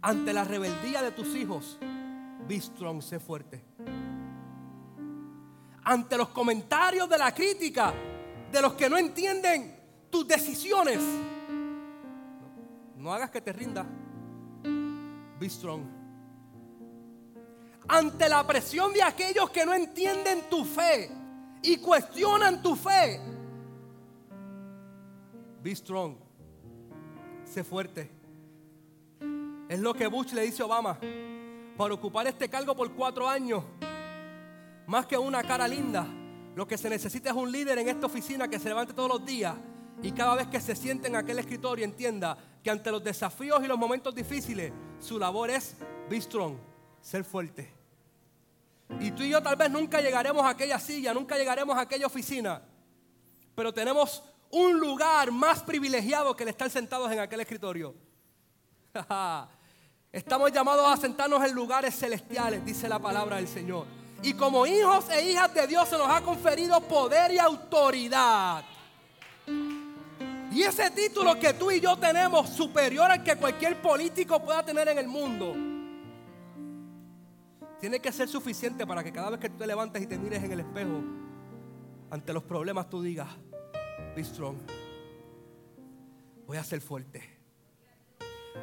[0.00, 1.78] Ante la rebeldía de tus hijos,
[2.48, 3.62] be strong, sé fuerte
[5.88, 7.94] ante los comentarios de la crítica
[8.52, 9.74] de los que no entienden
[10.10, 11.00] tus decisiones.
[12.94, 13.86] No, hagas que te rinda.
[15.40, 15.84] Be strong.
[17.88, 21.10] Ante la presión de aquellos que no entienden tu fe
[21.62, 23.18] y cuestionan tu fe.
[25.62, 26.16] Be strong.
[27.44, 28.10] Sé fuerte.
[29.70, 30.98] Es lo que Bush le dice a Obama.
[31.78, 33.64] Para ocupar este cargo por cuatro años
[34.88, 36.06] más que una cara linda,
[36.56, 39.24] lo que se necesita es un líder en esta oficina que se levante todos los
[39.24, 39.54] días
[40.02, 43.66] y cada vez que se siente en aquel escritorio entienda que ante los desafíos y
[43.66, 45.76] los momentos difíciles, su labor es
[46.08, 46.56] be strong,
[47.02, 47.70] ser fuerte.
[48.98, 52.06] Y tú y yo tal vez nunca llegaremos a aquella silla, nunca llegaremos a aquella
[52.06, 52.62] oficina,
[53.54, 57.94] pero tenemos un lugar más privilegiado que el estar sentados en aquel escritorio.
[60.12, 63.97] Estamos llamados a sentarnos en lugares celestiales, dice la palabra del Señor.
[64.22, 68.64] Y como hijos e hijas de Dios se nos ha conferido poder y autoridad.
[70.50, 74.88] Y ese título que tú y yo tenemos, superior al que cualquier político pueda tener
[74.88, 75.54] en el mundo,
[77.80, 80.42] tiene que ser suficiente para que cada vez que tú te levantes y te mires
[80.42, 81.00] en el espejo,
[82.10, 83.28] ante los problemas tú digas,
[84.16, 84.56] be strong.
[86.46, 87.38] Voy a ser fuerte.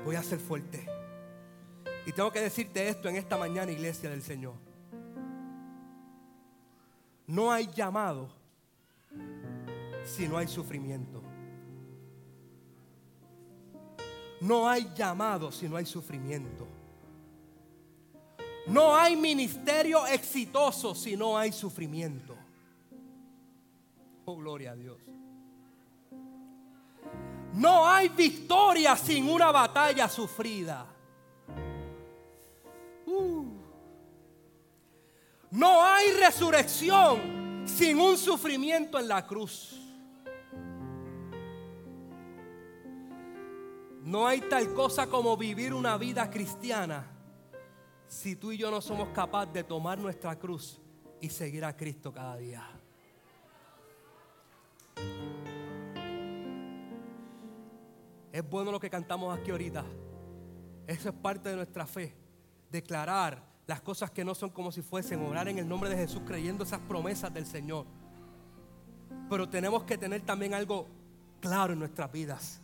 [0.04, 0.86] Voy a ser fuerte.
[2.06, 4.65] Y tengo que decirte esto en esta mañana, iglesia del Señor.
[7.36, 8.30] No hay llamado
[10.06, 11.22] si no hay sufrimiento.
[14.40, 16.66] No hay llamado si no hay sufrimiento.
[18.68, 22.38] No hay ministerio exitoso si no hay sufrimiento.
[24.24, 24.98] Oh, gloria a Dios.
[27.52, 30.86] No hay victoria sin una batalla sufrida.
[33.06, 33.45] Uh.
[35.52, 39.80] No hay resurrección sin un sufrimiento en la cruz.
[44.04, 47.12] No hay tal cosa como vivir una vida cristiana
[48.08, 50.80] si tú y yo no somos capaces de tomar nuestra cruz
[51.20, 52.70] y seguir a Cristo cada día.
[58.32, 59.84] Es bueno lo que cantamos aquí ahorita.
[60.86, 62.16] Eso es parte de nuestra fe.
[62.70, 66.22] Declarar las cosas que no son como si fuesen, orar en el nombre de Jesús
[66.26, 67.86] creyendo esas promesas del Señor.
[69.30, 70.88] Pero tenemos que tener también algo
[71.40, 72.62] claro en nuestras vidas.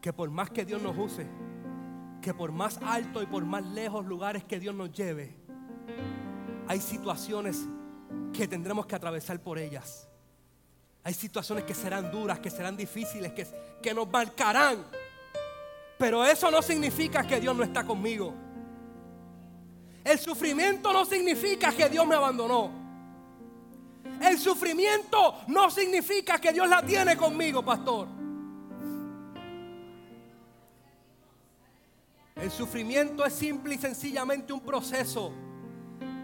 [0.00, 1.26] Que por más que Dios nos use,
[2.20, 5.36] que por más alto y por más lejos lugares que Dios nos lleve,
[6.66, 7.64] hay situaciones
[8.32, 10.08] que tendremos que atravesar por ellas.
[11.04, 13.46] Hay situaciones que serán duras, que serán difíciles, que,
[13.82, 14.84] que nos marcarán.
[15.98, 18.34] Pero eso no significa que Dios no está conmigo.
[20.04, 22.70] El sufrimiento no significa que Dios me abandonó.
[24.20, 28.08] El sufrimiento no significa que Dios la tiene conmigo, pastor.
[32.36, 35.32] El sufrimiento es simple y sencillamente un proceso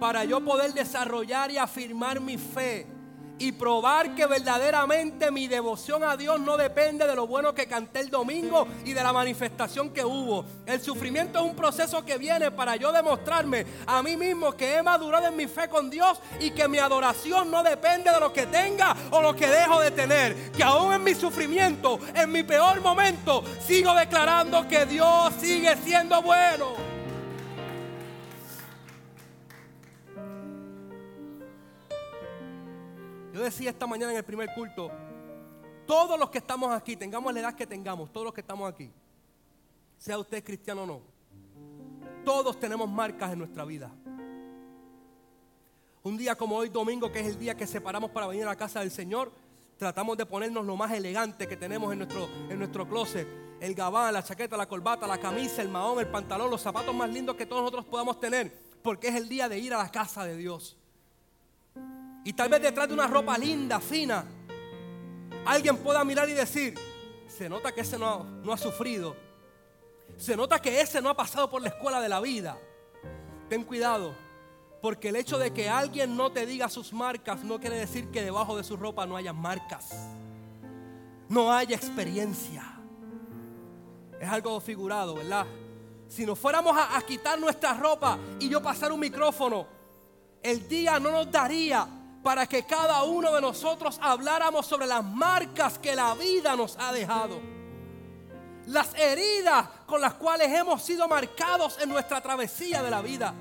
[0.00, 2.86] para yo poder desarrollar y afirmar mi fe
[3.38, 8.00] y probar que verdaderamente mi devoción a Dios no depende de lo bueno que canté
[8.00, 10.44] el domingo y de la manifestación que hubo.
[10.64, 14.82] El sufrimiento es un proceso que viene para yo demostrarme a mí mismo que he
[14.82, 18.46] madurado en mi fe con Dios y que mi adoración no depende de lo que
[18.46, 20.52] tenga o lo que dejo de tener.
[20.52, 26.22] Que aún en mi sufrimiento, en mi peor momento, sigo declarando que Dios sigue siendo
[26.22, 26.85] bueno.
[33.36, 34.90] Yo decía esta mañana en el primer culto,
[35.86, 38.90] todos los que estamos aquí, tengamos la edad que tengamos, todos los que estamos aquí,
[39.98, 41.02] sea usted cristiano o no,
[42.24, 43.92] todos tenemos marcas en nuestra vida.
[46.02, 48.56] Un día como hoy, domingo, que es el día que separamos para venir a la
[48.56, 49.30] casa del Señor,
[49.76, 53.28] tratamos de ponernos lo más elegante que tenemos en nuestro, en nuestro closet.
[53.60, 57.10] El gabán, la chaqueta, la corbata, la camisa, el mahón, el pantalón, los zapatos más
[57.10, 58.50] lindos que todos nosotros podamos tener.
[58.82, 60.78] Porque es el día de ir a la casa de Dios.
[62.26, 64.24] Y tal vez detrás de una ropa linda, fina,
[65.44, 66.74] alguien pueda mirar y decir,
[67.28, 69.14] se nota que ese no, no ha sufrido.
[70.16, 72.58] Se nota que ese no ha pasado por la escuela de la vida.
[73.48, 74.12] Ten cuidado,
[74.82, 78.24] Porque el hecho de que alguien no te diga sus marcas no quiere decir que
[78.24, 79.90] debajo de su ropa no haya marcas.
[81.28, 82.64] No haya experiencia.
[84.20, 85.46] Es algo figurado, ¿verdad?
[86.08, 89.64] Si nos fuéramos a, a quitar nuestra ropa y yo pasar un micrófono,
[90.42, 91.88] el día no nos daría
[92.26, 96.90] para que cada uno de nosotros habláramos sobre las marcas que la vida nos ha
[96.90, 97.40] dejado.
[98.66, 103.32] Las heridas con las cuales hemos sido marcados en nuestra travesía de la vida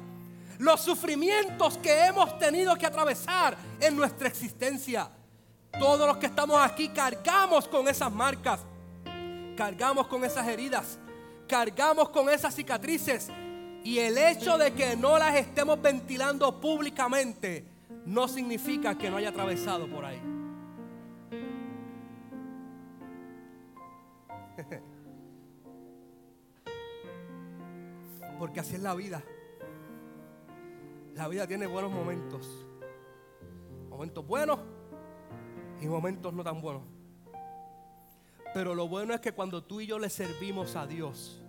[0.60, 5.10] los sufrimientos que hemos tenido que atravesar en nuestra existencia.
[5.80, 8.60] Todos los que estamos aquí cargamos con esas marcas,
[9.58, 11.00] cargamos con esas heridas,
[11.50, 13.32] cargamos con esas cicatrices.
[13.84, 17.74] Y el hecho de que no las estemos ventilando públicamente
[18.06, 20.22] no significa que no haya atravesado por ahí.
[28.40, 29.24] Porque así es la vida.
[31.16, 32.68] La vida tiene buenos momentos.
[33.90, 34.60] Momentos buenos
[35.82, 36.84] y momentos no tan buenos.
[38.54, 41.42] Pero lo bueno es que cuando tú y yo le servimos a Dios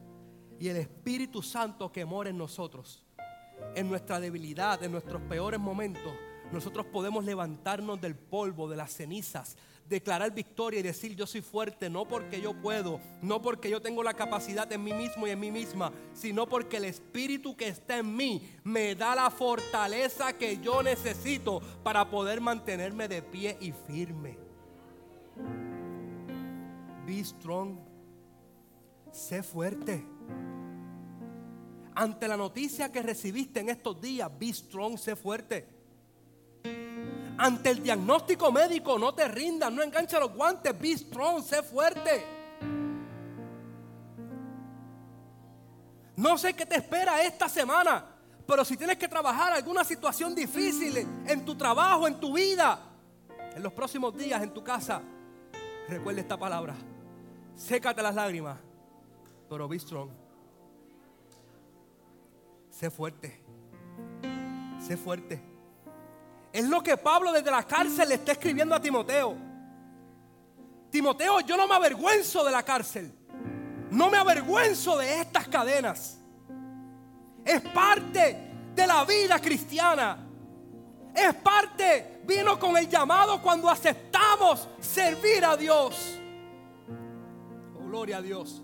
[0.58, 3.04] y el Espíritu Santo que mora en nosotros,
[3.74, 6.12] en nuestra debilidad, en nuestros peores momentos,
[6.52, 9.56] nosotros podemos levantarnos del polvo, de las cenizas,
[9.88, 14.02] declarar victoria y decir yo soy fuerte, no porque yo puedo, no porque yo tengo
[14.02, 17.98] la capacidad en mí mismo y en mí misma, sino porque el Espíritu que está
[17.98, 23.72] en mí me da la fortaleza que yo necesito para poder mantenerme de pie y
[23.72, 24.38] firme.
[27.06, 27.78] Be strong.
[29.12, 30.04] Sé fuerte.
[31.94, 35.75] Ante la noticia que recibiste en estos días, be strong, sé fuerte.
[37.38, 42.24] Ante el diagnóstico médico, no te rindas, no engancha los guantes, be strong, sé fuerte.
[46.16, 48.04] No sé qué te espera esta semana,
[48.46, 52.78] pero si tienes que trabajar alguna situación difícil en tu trabajo, en tu vida,
[53.54, 55.02] en los próximos días, en tu casa,
[55.88, 56.74] recuerda esta palabra.
[57.54, 58.58] Sécate las lágrimas,
[59.48, 60.08] pero be strong.
[62.70, 63.42] Sé fuerte.
[64.80, 65.55] Sé fuerte.
[66.56, 69.36] Es lo que Pablo desde la cárcel le está escribiendo a Timoteo.
[70.90, 73.12] Timoteo, yo no me avergüenzo de la cárcel.
[73.90, 76.16] No me avergüenzo de estas cadenas.
[77.44, 80.16] Es parte de la vida cristiana.
[81.14, 86.18] Es parte, vino con el llamado cuando aceptamos servir a Dios.
[87.78, 88.62] Oh, gloria a Dios.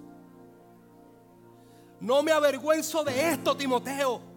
[2.00, 4.31] No me avergüenzo de esto, Timoteo.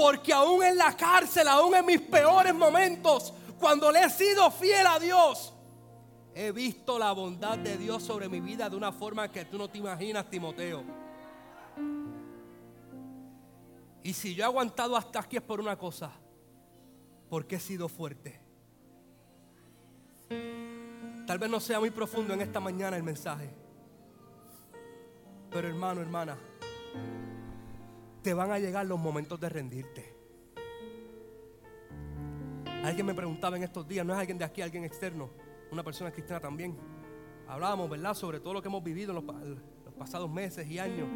[0.00, 4.86] Porque aún en la cárcel, aún en mis peores momentos, cuando le he sido fiel
[4.86, 5.52] a Dios,
[6.34, 9.68] he visto la bondad de Dios sobre mi vida de una forma que tú no
[9.68, 10.82] te imaginas, Timoteo.
[14.02, 16.10] Y si yo he aguantado hasta aquí es por una cosa,
[17.28, 18.40] porque he sido fuerte.
[21.26, 23.50] Tal vez no sea muy profundo en esta mañana el mensaje,
[25.50, 26.38] pero hermano, hermana,
[28.22, 30.14] te van a llegar los momentos de rendirte.
[32.84, 35.30] Alguien me preguntaba en estos días, no es alguien de aquí, alguien externo,
[35.70, 36.76] una persona cristiana también.
[37.46, 39.34] Hablábamos, ¿verdad?, sobre todo lo que hemos vivido en los,
[39.98, 41.06] pasados meses y años.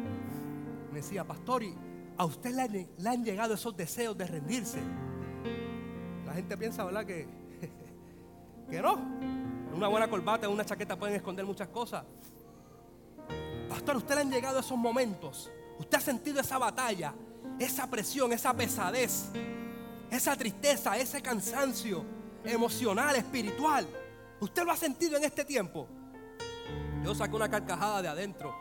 [0.91, 1.75] Me decía, pastor, ¿y
[2.17, 4.79] a usted le, le, han llegado esos deseos de rendirse?
[6.25, 7.27] La gente piensa, ¿verdad?, que,
[8.69, 8.93] que no.
[9.73, 12.05] Una buena corbata, una chaqueta pueden esconder muchas cosas.
[13.67, 15.51] Pastor, ¿a usted le han llegado esos momentos?
[15.79, 17.13] Usted ha sentido esa batalla,
[17.59, 19.25] esa presión, esa pesadez,
[20.09, 22.05] esa tristeza, ese cansancio
[22.43, 23.87] emocional, espiritual.
[24.39, 25.87] ¿Usted lo ha sentido en este tiempo?
[27.03, 28.55] Yo saqué una carcajada de adentro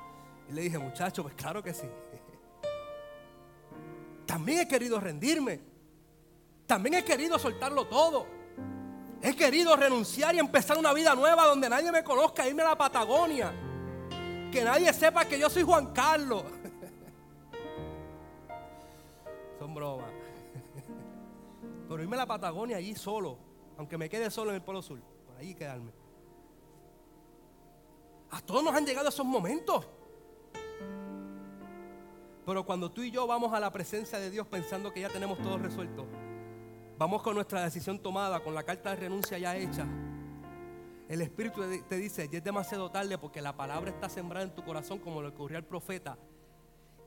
[0.49, 1.87] y le dije, muchacho, pues claro que sí.
[4.27, 5.61] También he querido rendirme.
[6.67, 8.27] También he querido soltarlo todo.
[9.23, 12.79] He querido renunciar y empezar una vida nueva donde nadie me conozca, irme a la
[12.79, 13.53] Patagonia.
[14.53, 16.45] Que nadie sepa que yo soy Juan Carlos.
[21.89, 23.39] Pero irme a la Patagonia allí solo,
[23.77, 25.93] aunque me quede solo en el Polo Sur, por ahí quedarme.
[28.31, 29.87] A todos nos han llegado esos momentos.
[32.45, 35.39] Pero cuando tú y yo vamos a la presencia de Dios pensando que ya tenemos
[35.39, 36.07] todo resuelto,
[36.99, 39.87] vamos con nuestra decisión tomada, con la carta de renuncia ya hecha,
[41.09, 44.65] el Espíritu te dice, ya es demasiado tarde porque la palabra está sembrada en tu
[44.65, 46.19] corazón como lo ocurrió al profeta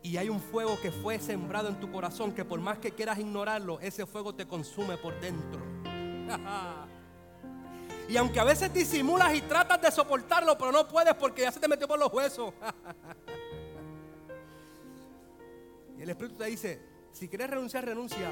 [0.08, 3.20] y hay un fuego que fue sembrado en tu corazón que por más que quieras
[3.20, 5.60] ignorarlo, ese fuego te consume por dentro.
[8.08, 11.60] y aunque a veces disimulas y tratas de soportarlo, pero no puedes porque ya se
[11.60, 12.54] te metió por los huesos.
[16.00, 16.82] y el Espíritu te dice,
[17.12, 18.32] Si quieres renunciar, renuncia.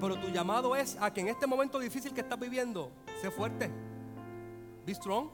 [0.00, 2.90] Pero tu llamado es a que en este momento difícil que estás viviendo,
[3.20, 3.70] sé fuerte.
[4.86, 5.28] Be strong.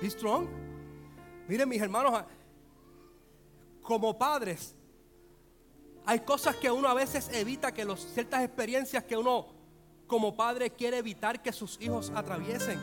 [0.00, 0.46] Be strong.
[1.48, 2.22] Miren mis hermanos,
[3.88, 4.76] como padres,
[6.04, 9.46] hay cosas que uno a veces evita, que ciertas experiencias que uno
[10.06, 12.78] como padre quiere evitar que sus hijos atraviesen.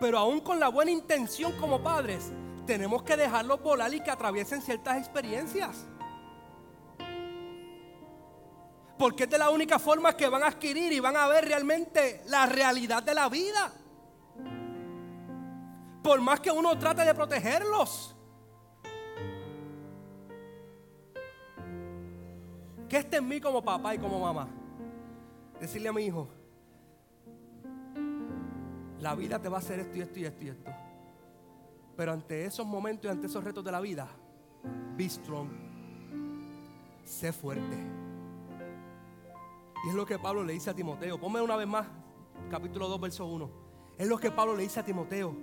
[0.00, 2.32] Pero aún con la buena intención como padres,
[2.64, 5.84] tenemos que dejarlos volar y que atraviesen ciertas experiencias.
[8.96, 12.22] Porque es de la única forma que van a adquirir y van a ver realmente
[12.24, 13.70] la realidad de la vida.
[16.02, 18.11] Por más que uno trate de protegerlos.
[22.92, 24.46] ¿Qué está en mí como papá y como mamá?
[25.58, 26.28] Decirle a mi hijo,
[29.00, 30.70] la vida te va a hacer esto y esto y esto y esto.
[31.96, 34.08] Pero ante esos momentos y ante esos retos de la vida,
[34.94, 35.48] be strong.
[37.02, 37.78] Sé fuerte.
[39.86, 41.18] Y es lo que Pablo le dice a Timoteo.
[41.18, 41.86] Ponme una vez más,
[42.50, 43.50] capítulo 2, verso 1.
[43.96, 45.34] Es lo que Pablo le dice a Timoteo.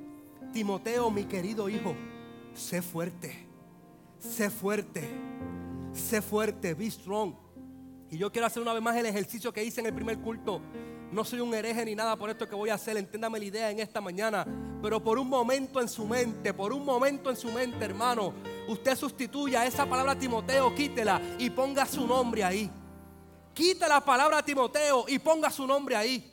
[0.54, 1.96] Timoteo, mi querido hijo,
[2.54, 3.48] sé fuerte.
[4.20, 5.29] Sé fuerte
[5.94, 7.34] sé fuerte, be strong.
[8.12, 10.62] Y yo quiero hacer una vez más el ejercicio que hice en el primer culto.
[11.12, 13.72] No soy un hereje ni nada por esto que voy a hacer, entiéndame la idea
[13.72, 14.46] en esta mañana.
[14.82, 18.34] Pero por un momento en su mente, por un momento en su mente, hermano,
[18.68, 22.70] usted sustituya esa palabra Timoteo, quítela y ponga su nombre ahí.
[23.54, 26.32] Quita la palabra Timoteo y ponga su nombre ahí.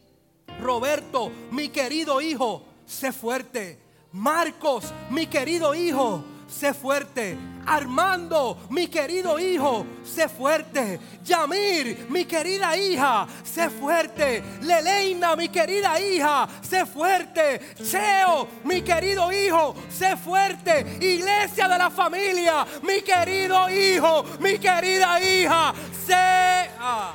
[0.60, 3.80] Roberto, mi querido hijo, sé fuerte.
[4.12, 7.36] Marcos, mi querido hijo, sé fuerte.
[7.66, 11.00] Armando, mi querido hijo, sé fuerte.
[11.24, 14.42] Yamir, mi querida hija, sé fuerte.
[14.62, 17.74] Leleina, mi querida hija, sé fuerte.
[17.82, 20.98] Cheo, mi querido hijo, sé fuerte.
[21.00, 25.74] Iglesia de la familia, mi querido hijo, mi querida hija,
[26.06, 26.70] sé...
[26.78, 27.14] Ah.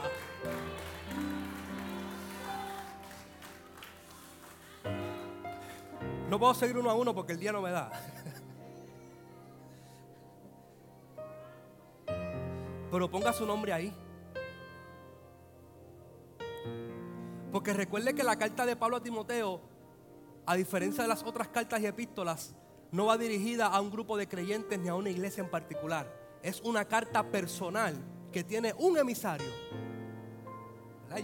[6.29, 7.91] No puedo seguir uno a uno porque el día no me da.
[12.91, 13.93] Pero ponga su nombre ahí.
[17.51, 19.61] Porque recuerde que la carta de Pablo a Timoteo,
[20.45, 22.55] a diferencia de las otras cartas y epístolas,
[22.91, 26.05] no va dirigida a un grupo de creyentes ni a una iglesia en particular.
[26.43, 27.95] Es una carta personal
[28.31, 29.49] que tiene un emisario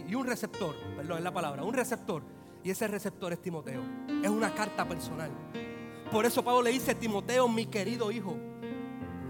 [0.07, 2.21] y un receptor, perdón, es la palabra, un receptor.
[2.63, 3.81] Y ese receptor es Timoteo.
[4.21, 5.31] Es una carta personal.
[6.11, 8.35] Por eso Pablo le dice, Timoteo, mi querido hijo.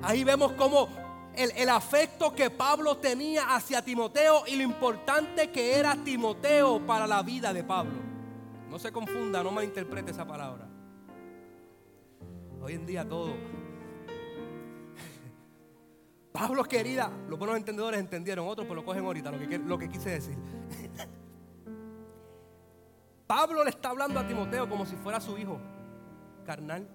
[0.02, 0.88] Ahí vemos cómo
[1.38, 7.22] el, afecto que Pablo tenía hacia Timoteo y lo importante que era Timoteo para la
[7.22, 8.00] vida de Pablo.
[8.70, 10.68] No se confunda, no malinterprete esa palabra.
[12.62, 13.34] Hoy en día todo.
[16.32, 19.90] Pablo querida, los buenos entendedores entendieron, otros pues lo cogen ahorita, lo que, lo que
[19.90, 20.38] quise decir.
[23.28, 25.60] Pablo le está hablando a Timoteo como si fuera su hijo
[26.46, 26.88] carnal.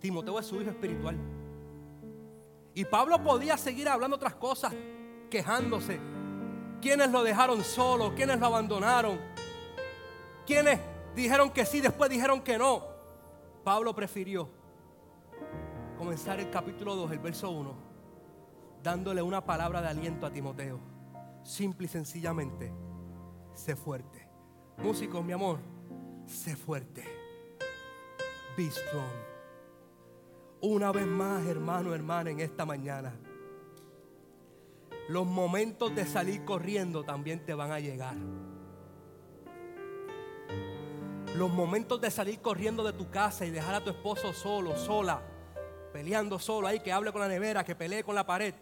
[0.00, 1.35] Timoteo es su hijo espiritual.
[2.76, 4.74] Y Pablo podía seguir hablando otras cosas,
[5.30, 5.98] quejándose.
[6.82, 8.14] ¿Quiénes lo dejaron solo?
[8.14, 9.18] ¿Quiénes lo abandonaron?
[10.44, 10.78] ¿Quiénes
[11.14, 12.84] dijeron que sí, después dijeron que no?
[13.64, 14.50] Pablo prefirió
[15.96, 17.74] comenzar el capítulo 2, el verso 1,
[18.82, 20.78] dándole una palabra de aliento a Timoteo.
[21.44, 22.74] Simple y sencillamente,
[23.54, 24.28] sé fuerte.
[24.76, 25.60] Músicos, mi amor,
[26.26, 27.04] sé fuerte.
[28.54, 29.35] Be strong
[30.66, 33.14] una vez más, hermano, hermana, en esta mañana.
[35.08, 38.16] Los momentos de salir corriendo también te van a llegar.
[41.36, 45.22] Los momentos de salir corriendo de tu casa y dejar a tu esposo solo, sola,
[45.92, 48.54] peleando solo ahí, que hable con la nevera, que pelee con la pared.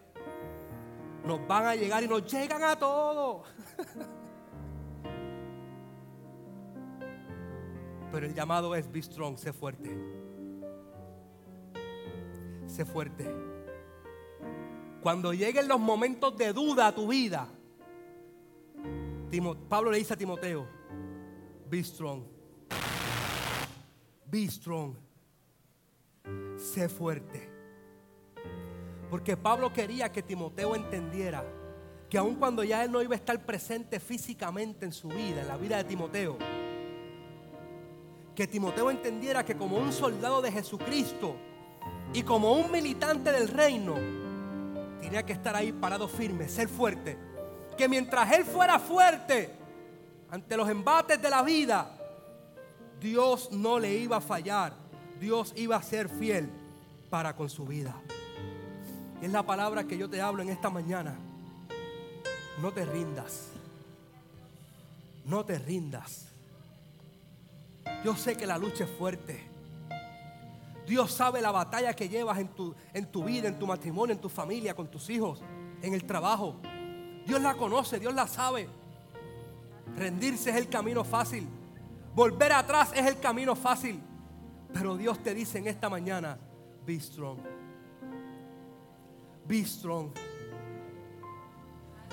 [1.24, 3.46] Nos van a llegar y nos llegan a todos.
[8.12, 10.33] Pero el llamado es be strong, sé fuerte
[12.74, 13.24] sé fuerte.
[15.00, 17.48] Cuando lleguen los momentos de duda a tu vida,
[19.68, 20.66] Pablo le dice a Timoteo,
[21.68, 22.24] be strong.
[24.26, 24.96] Be strong.
[26.56, 27.50] Sé fuerte.
[29.10, 31.44] Porque Pablo quería que Timoteo entendiera
[32.10, 35.48] que aun cuando ya él no iba a estar presente físicamente en su vida, en
[35.48, 36.38] la vida de Timoteo,
[38.34, 41.36] que Timoteo entendiera que como un soldado de Jesucristo,
[42.12, 43.94] y como un militante del reino,
[45.00, 47.18] tenía que estar ahí parado firme, ser fuerte.
[47.76, 49.50] Que mientras él fuera fuerte
[50.30, 51.90] ante los embates de la vida,
[53.00, 54.74] Dios no le iba a fallar.
[55.20, 56.50] Dios iba a ser fiel
[57.10, 57.94] para con su vida.
[59.20, 61.16] Es la palabra que yo te hablo en esta mañana.
[62.60, 63.48] No te rindas.
[65.24, 66.28] No te rindas.
[68.04, 69.53] Yo sé que la lucha es fuerte.
[70.86, 74.20] Dios sabe la batalla que llevas en tu, en tu vida, en tu matrimonio, en
[74.20, 75.42] tu familia, con tus hijos,
[75.80, 76.56] en el trabajo.
[77.26, 78.68] Dios la conoce, Dios la sabe.
[79.96, 81.48] Rendirse es el camino fácil.
[82.14, 84.00] Volver atrás es el camino fácil.
[84.72, 86.38] Pero Dios te dice en esta mañana,
[86.84, 87.38] be strong.
[89.46, 90.10] Be strong.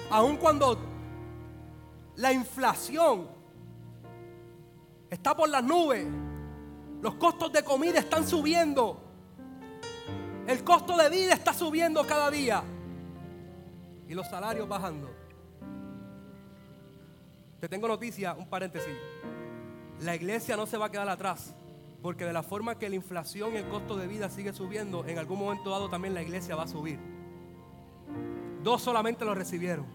[0.09, 0.77] Aun cuando
[2.15, 3.27] la inflación
[5.09, 6.05] está por las nubes,
[7.01, 9.01] los costos de comida están subiendo,
[10.47, 12.63] el costo de vida está subiendo cada día
[14.07, 15.09] y los salarios bajando.
[17.59, 18.93] Te tengo noticia, un paréntesis.
[20.01, 21.53] La iglesia no se va a quedar atrás.
[22.01, 25.19] Porque de la forma que la inflación y el costo de vida sigue subiendo, en
[25.19, 26.99] algún momento dado también la iglesia va a subir.
[28.63, 29.85] Dos solamente lo recibieron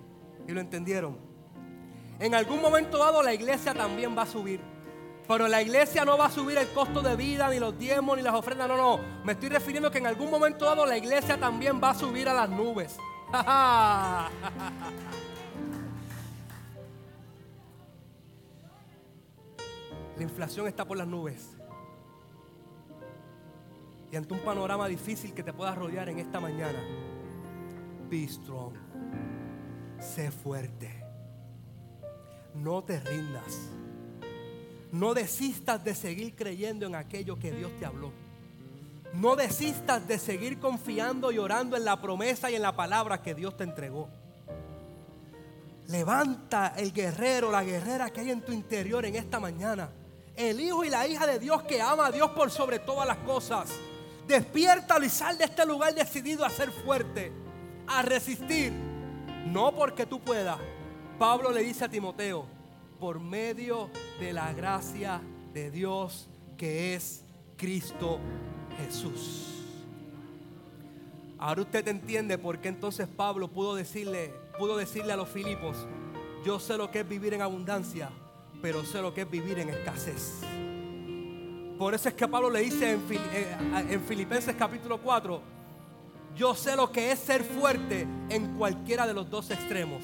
[0.47, 1.19] y lo entendieron.
[2.21, 4.61] En algún momento dado la iglesia también va a subir.
[5.29, 8.23] Pero la iglesia no va a subir el costo de vida, ni los diezmos, ni
[8.23, 8.69] las ofrendas.
[8.69, 9.01] No, no.
[9.25, 12.35] Me estoy refiriendo que en algún momento dado la iglesia también va a subir a
[12.35, 12.97] las nubes.
[20.17, 21.55] La inflación está por las nubes.
[24.11, 26.79] Y ante un panorama difícil que te pueda rodear en esta mañana,
[28.09, 28.73] be strong.
[29.99, 31.05] Sé fuerte.
[32.55, 33.71] No te rindas.
[34.97, 38.13] No desistas de seguir creyendo en aquello que Dios te habló.
[39.15, 43.35] No desistas de seguir confiando y orando en la promesa y en la palabra que
[43.35, 44.09] Dios te entregó.
[45.89, 49.91] Levanta el guerrero, la guerrera que hay en tu interior en esta mañana
[50.37, 53.17] el hijo y la hija de Dios que ama a Dios por sobre todas las
[53.19, 53.71] cosas.
[54.29, 57.33] Despiértalo y sal de este lugar decidido a ser fuerte,
[57.87, 58.73] a resistir.
[59.47, 60.59] No porque tú puedas.
[61.19, 62.47] Pablo le dice a Timoteo,
[62.99, 63.91] por medio
[64.21, 65.21] de la gracia
[65.53, 67.25] de Dios que es
[67.57, 68.19] Cristo
[68.79, 69.53] Jesús.
[71.39, 75.87] Ahora usted entiende por qué entonces Pablo pudo decirle, pudo decirle a los Filipos,
[76.45, 78.11] yo sé lo que es vivir en abundancia
[78.61, 80.41] pero sé lo que es vivir en escasez.
[81.79, 85.41] Por eso es que Pablo le dice en, eh, Filipenses capítulo 4,
[86.35, 90.03] yo sé lo que es ser fuerte en cualquiera de los dos extremos.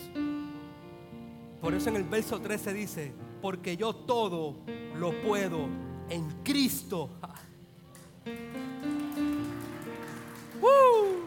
[1.63, 4.57] Por eso en el verso 13 dice, porque yo todo
[4.97, 5.69] lo puedo
[6.11, 7.11] en Cristo.
[10.61, 11.23] ¡Uh!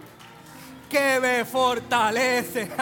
[0.90, 2.70] que me fortalece.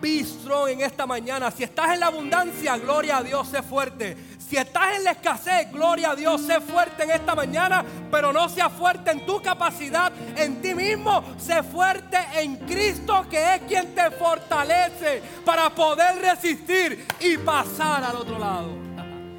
[0.00, 1.50] Bistro en esta mañana.
[1.50, 4.16] Si estás en la abundancia, gloria a Dios, sé fuerte.
[4.50, 8.48] Si estás en la escasez, gloria a Dios, sé fuerte en esta mañana, pero no
[8.48, 11.22] sea fuerte en tu capacidad, en ti mismo.
[11.38, 18.16] Sé fuerte en Cristo, que es quien te fortalece para poder resistir y pasar al
[18.16, 18.89] otro lado.